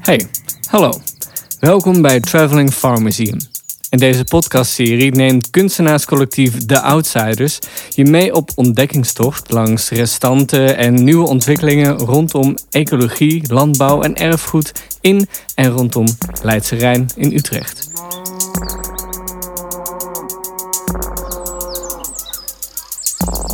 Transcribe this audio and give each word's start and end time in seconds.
Hey, 0.00 0.26
hallo. 0.68 1.00
Welkom 1.58 2.02
bij 2.02 2.20
Traveling 2.20 2.72
Farm 2.72 3.02
Museum. 3.02 3.38
In 3.90 3.98
deze 3.98 4.24
podcastserie 4.24 5.14
neemt 5.14 5.50
kunstenaarscollectief 5.50 6.66
The 6.66 6.80
Outsiders 6.80 7.58
je 7.88 8.04
mee 8.04 8.34
op 8.34 8.50
ontdekkingstocht 8.54 9.52
langs 9.52 9.90
restanten 9.90 10.76
en 10.76 11.04
nieuwe 11.04 11.26
ontwikkelingen 11.26 11.98
rondom 11.98 12.56
ecologie, 12.70 13.52
landbouw 13.52 14.02
en 14.02 14.14
erfgoed 14.16 14.72
in 15.00 15.28
en 15.54 15.70
rondom 15.70 16.06
Leidse 16.42 16.76
Rijn 16.76 17.06
in 17.16 17.32
Utrecht. 17.32 17.89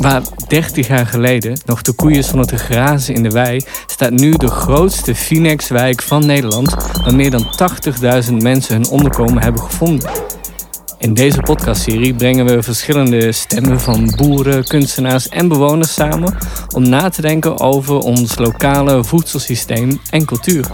Waar 0.06 0.23
30 0.48 0.87
jaar 0.87 1.06
geleden 1.06 1.59
nog 1.65 1.83
de 1.83 1.92
koeien 1.92 2.24
stonden 2.24 2.47
te 2.47 2.56
grazen 2.56 3.14
in 3.14 3.23
de 3.23 3.30
wei, 3.30 3.64
staat 3.87 4.10
nu 4.10 4.30
de 4.30 4.48
grootste 4.48 5.14
Finex-wijk 5.14 6.02
van 6.02 6.27
Nederland, 6.27 6.74
waar 7.02 7.14
meer 7.14 7.30
dan 7.30 7.47
80.000 8.27 8.33
mensen 8.33 8.74
hun 8.74 8.88
onderkomen 8.88 9.42
hebben 9.42 9.62
gevonden. 9.62 10.11
In 10.98 11.14
deze 11.14 11.41
podcastserie 11.41 12.14
brengen 12.14 12.47
we 12.47 12.62
verschillende 12.62 13.33
stemmen 13.33 13.80
van 13.80 14.12
boeren, 14.16 14.64
kunstenaars 14.64 15.28
en 15.28 15.48
bewoners 15.48 15.95
samen 15.95 16.36
om 16.75 16.88
na 16.88 17.09
te 17.09 17.20
denken 17.20 17.61
over 17.61 17.98
ons 17.98 18.38
lokale 18.38 19.05
voedselsysteem 19.05 20.00
en 20.11 20.25
cultuur. 20.25 20.66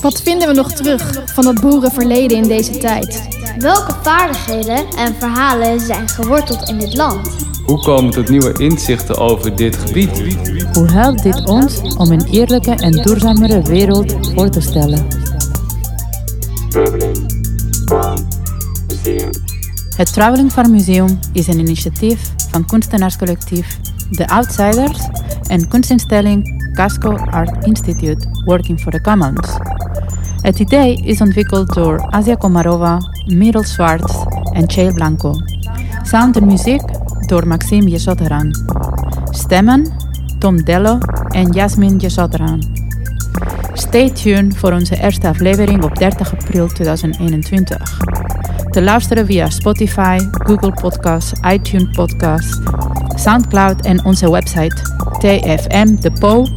Wat 0.00 0.22
vinden 0.22 0.48
we 0.48 0.54
nog 0.54 0.72
terug 0.72 1.22
van 1.34 1.46
het 1.46 1.60
boerenverleden 1.60 2.36
in 2.36 2.48
deze 2.48 2.78
tijd? 2.78 3.28
Welke 3.58 3.94
vaardigheden 4.02 4.86
en 4.96 5.14
verhalen 5.18 5.80
zijn 5.80 6.08
geworteld 6.08 6.68
in 6.68 6.78
dit 6.78 6.94
land? 6.94 7.46
Hoe 7.66 7.78
komen 7.78 8.10
tot 8.10 8.28
nieuwe 8.28 8.52
inzichten 8.52 9.18
over 9.18 9.56
dit 9.56 9.76
gebied? 9.76 10.22
Hoe 10.72 10.90
helpt 10.90 11.22
dit 11.22 11.48
ons 11.48 11.96
om 11.96 12.10
een 12.10 12.26
eerlijke 12.30 12.70
en 12.70 12.92
duurzamere 12.92 13.62
wereld 13.62 14.16
voor 14.34 14.50
te 14.50 14.60
stellen? 14.60 15.06
Het 19.96 20.12
Traveling 20.12 20.52
Farm 20.52 20.70
Museum 20.70 21.18
is 21.32 21.46
een 21.46 21.58
initiatief 21.58 22.32
van 22.50 22.66
kunstenaarscollectief 22.66 23.78
The 24.10 24.28
Outsiders 24.28 25.08
en 25.48 25.68
kunstinstelling 25.68 26.70
Casco 26.72 27.16
Art 27.16 27.66
Institute 27.66 28.28
Working 28.44 28.80
for 28.80 28.92
the 28.92 29.00
Commons. 29.00 29.56
Het 30.40 30.58
idee 30.58 30.96
is 30.96 31.20
ontwikkeld 31.20 31.74
door 31.74 32.06
Asia 32.10 32.34
Komarova, 32.34 32.98
Mirel 33.24 33.64
Zwarts 33.64 34.14
en 34.52 34.70
Chael 34.70 34.92
Blanco. 34.92 35.34
Sound 36.02 36.36
en 36.36 36.46
muziek 36.46 36.82
door 37.28 37.46
Maxime 37.46 37.90
Jesotteran. 37.90 38.54
Stemmen 39.30 39.92
Tom 40.38 40.64
Dello 40.64 40.98
en 41.28 41.52
Jasmin 41.52 41.96
Jesotteran. 41.96 42.62
Stay 43.72 44.10
tuned 44.10 44.56
voor 44.56 44.72
onze 44.72 45.00
eerste 45.00 45.28
aflevering 45.28 45.84
op 45.84 45.94
30 45.96 46.32
april 46.32 46.68
2021. 46.68 47.98
Te 48.70 48.82
luisteren 48.82 49.26
via 49.26 49.50
Spotify, 49.50 50.18
Google 50.30 50.72
Podcasts, 50.72 51.40
iTunes 51.52 51.96
Podcasts, 51.96 52.60
Soundcloud 53.14 53.84
en 53.84 54.04
onze 54.04 54.30
website 54.30 54.76
tfmdepo.nl. 55.18 56.56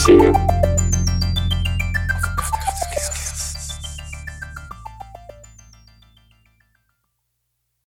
Traveling 0.00 0.32
Farm 0.32 0.40
Museum. 0.40 0.49